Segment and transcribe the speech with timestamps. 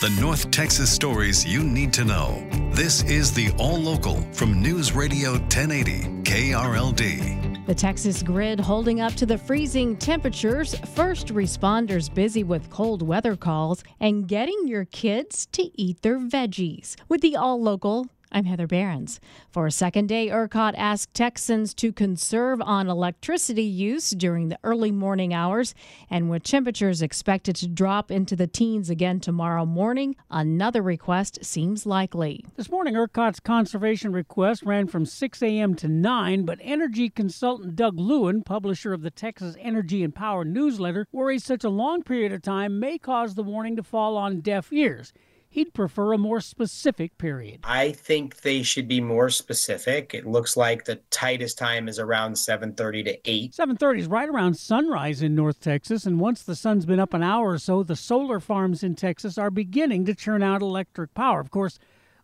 [0.00, 2.46] The North Texas stories you need to know.
[2.70, 7.66] This is the All Local from News Radio 1080 KRLD.
[7.66, 13.34] The Texas grid holding up to the freezing temperatures, first responders busy with cold weather
[13.34, 16.94] calls, and getting your kids to eat their veggies.
[17.08, 19.20] With the All Local, I'm Heather Behrens.
[19.50, 24.92] For a second day, ERCOT asked Texans to conserve on electricity use during the early
[24.92, 25.74] morning hours.
[26.10, 31.86] And with temperatures expected to drop into the teens again tomorrow morning, another request seems
[31.86, 32.44] likely.
[32.56, 35.74] This morning, ERCOT's conservation request ran from 6 a.m.
[35.76, 41.06] to 9, but energy consultant Doug Lewin, publisher of the Texas Energy and Power newsletter,
[41.12, 44.70] worries such a long period of time may cause the warning to fall on deaf
[44.70, 45.14] ears.
[45.50, 47.60] He'd prefer a more specific period.
[47.64, 50.12] I think they should be more specific.
[50.12, 53.54] It looks like the tightest time is around 7:30 to 8.
[53.54, 57.22] 7:30 is right around sunrise in North Texas, and once the sun's been up an
[57.22, 61.40] hour or so, the solar farms in Texas are beginning to churn out electric power.
[61.40, 61.78] Of course,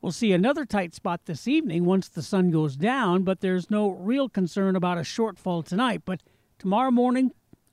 [0.00, 3.90] we'll see another tight spot this evening once the sun goes down, but there's no
[3.90, 6.22] real concern about a shortfall tonight, but
[6.56, 7.32] tomorrow morning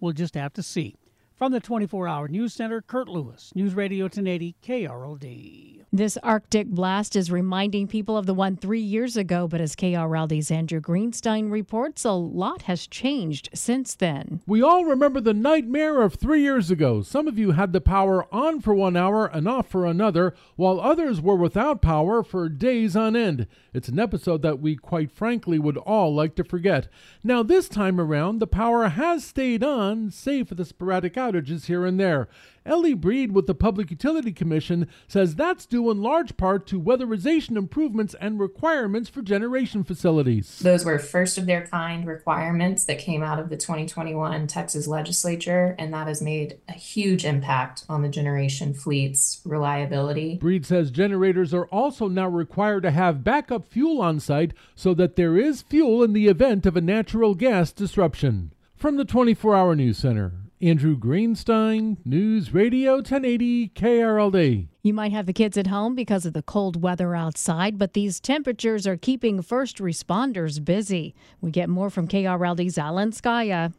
[0.00, 0.96] we'll just have to see.
[1.36, 5.82] From the 24 hour news center, Kurt Lewis, News Radio 1080 KRLD.
[5.92, 10.50] This Arctic blast is reminding people of the one three years ago, but as KRLD's
[10.50, 14.40] Andrew Greenstein reports, a lot has changed since then.
[14.46, 17.02] We all remember the nightmare of three years ago.
[17.02, 20.80] Some of you had the power on for one hour and off for another, while
[20.80, 23.46] others were without power for days on end.
[23.72, 26.88] It's an episode that we, quite frankly, would all like to forget.
[27.22, 31.84] Now, this time around, the power has stayed on, save for the sporadic outages here
[31.84, 32.28] and there.
[32.66, 37.56] Ellie Breed with the Public Utility Commission says that's due in large part to weatherization
[37.56, 40.58] improvements and requirements for generation facilities.
[40.58, 45.76] Those were first of their kind requirements that came out of the 2021 Texas legislature,
[45.78, 50.36] and that has made a huge impact on the generation fleet's reliability.
[50.36, 55.14] Breed says generators are also now required to have backup fuel on site so that
[55.14, 58.52] there is fuel in the event of a natural gas disruption.
[58.74, 64.68] From the 24 Hour News Center, Andrew Greenstein, News Radio 1080 KRLD.
[64.82, 68.20] You might have the kids at home because of the cold weather outside, but these
[68.20, 71.14] temperatures are keeping first responders busy.
[71.42, 73.74] We get more from KRLD's Alan Scaia.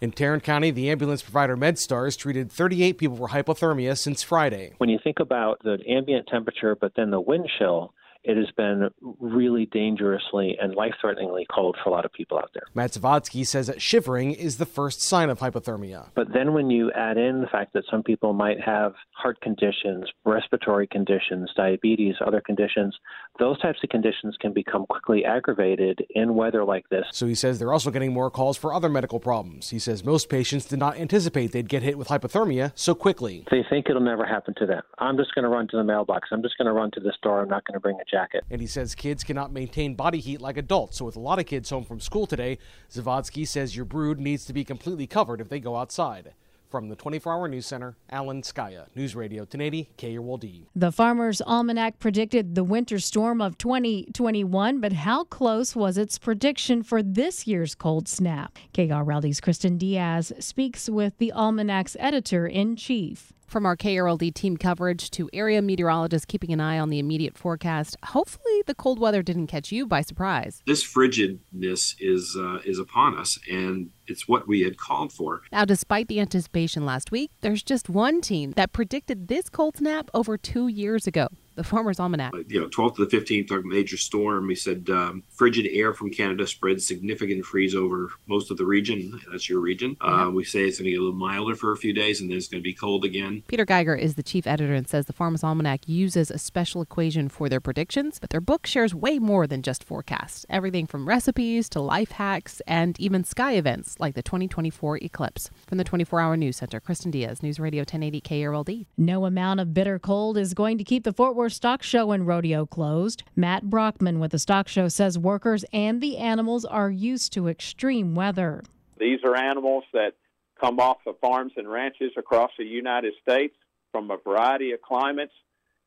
[0.00, 4.74] In Tarrant County, the ambulance provider MedStar has treated 38 people for hypothermia since Friday.
[4.78, 7.92] When you think about the ambient temperature, but then the wind chill,
[8.24, 12.50] it has been really dangerously and life threateningly cold for a lot of people out
[12.54, 12.64] there.
[12.74, 16.08] Matt Zavadsky says that shivering is the first sign of hypothermia.
[16.14, 20.06] But then when you add in the fact that some people might have heart conditions,
[20.24, 22.96] respiratory conditions, diabetes, other conditions,
[23.38, 27.04] those types of conditions can become quickly aggravated in weather like this.
[27.12, 29.70] So he says they're also getting more calls for other medical problems.
[29.70, 33.44] He says most patients did not anticipate they'd get hit with hypothermia so quickly.
[33.50, 34.82] They think it'll never happen to them.
[34.98, 36.28] I'm just going to run to the mailbox.
[36.32, 37.40] I'm just going to run to the store.
[37.40, 38.44] I'm not going to bring a jacket.
[38.50, 40.98] And he says kids cannot maintain body heat like adults.
[40.98, 42.58] So, with a lot of kids home from school today,
[42.90, 46.34] Zavadsky says your brood needs to be completely covered if they go outside.
[46.70, 50.66] From the 24 Hour News Center, Alan Scaia, News Radio 1080 KRLD.
[50.76, 56.84] The Farmer's Almanac predicted the winter storm of 2021, but how close was its prediction
[56.84, 58.56] for this year's cold snap?
[58.72, 63.32] KRLD's Kristen Diaz speaks with the Almanac's editor in chief.
[63.50, 67.96] From our KRLD team coverage to area meteorologists keeping an eye on the immediate forecast,
[68.04, 70.62] hopefully the cold weather didn't catch you by surprise.
[70.68, 75.42] This frigidness is uh, is upon us, and it's what we had called for.
[75.50, 80.10] Now, despite the anticipation last week, there's just one team that predicted this cold snap
[80.14, 81.26] over two years ago.
[81.54, 82.32] The Farmer's Almanac.
[82.48, 84.46] You know, 12th to the 15th, a major storm.
[84.46, 89.20] We said um, frigid air from Canada spreads significant freeze over most of the region.
[89.30, 89.96] That's your region.
[90.00, 92.30] Uh, we say it's going to get a little milder for a few days, and
[92.30, 93.42] then it's going to be cold again.
[93.48, 97.28] Peter Geiger is the chief editor and says the Farmer's Almanac uses a special equation
[97.28, 100.46] for their predictions, but their book shares way more than just forecasts.
[100.48, 105.50] Everything from recipes to life hacks and even sky events like the 2024 eclipse.
[105.66, 108.86] From the 24 Hour News Center, Kristen Diaz, News Radio 1080 KRLD.
[108.96, 112.66] No amount of bitter cold is going to keep the Fort Stock Show and Rodeo
[112.66, 113.22] closed.
[113.34, 118.14] Matt Brockman with the Stock Show says workers and the animals are used to extreme
[118.14, 118.62] weather.
[118.98, 120.12] These are animals that
[120.60, 123.54] come off of farms and ranches across the United States
[123.92, 125.32] from a variety of climates,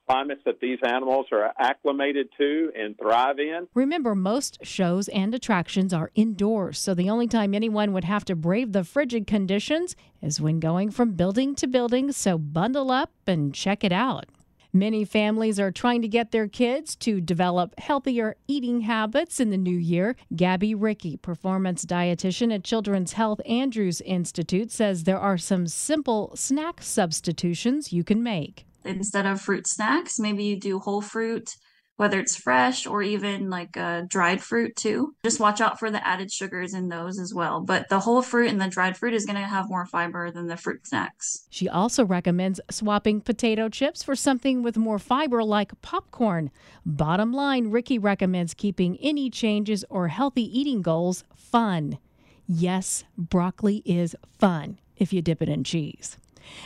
[0.09, 3.67] climates that these animals are acclimated to and thrive in.
[3.73, 8.35] Remember, most shows and attractions are indoors, so the only time anyone would have to
[8.35, 13.53] brave the frigid conditions is when going from building to building, so bundle up and
[13.53, 14.25] check it out.
[14.75, 19.57] Many families are trying to get their kids to develop healthier eating habits in the
[19.57, 20.15] new year.
[20.35, 26.81] Gabby Ricky, performance dietitian at Children's Health Andrews Institute, says there are some simple snack
[26.81, 28.65] substitutions you can make.
[28.83, 31.51] Instead of fruit snacks, maybe you do whole fruit,
[31.97, 35.15] whether it's fresh or even like uh, dried fruit too.
[35.23, 37.61] Just watch out for the added sugars in those as well.
[37.61, 40.47] But the whole fruit and the dried fruit is going to have more fiber than
[40.47, 41.45] the fruit snacks.
[41.49, 46.51] She also recommends swapping potato chips for something with more fiber like popcorn.
[46.85, 51.99] Bottom line, Ricky recommends keeping any changes or healthy eating goals fun.
[52.47, 56.17] Yes, broccoli is fun if you dip it in cheese.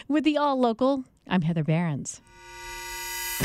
[0.08, 2.22] With the All Local, I'm Heather Behrens.